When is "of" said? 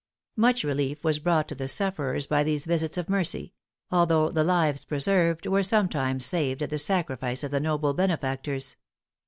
2.97-3.07, 7.43-7.51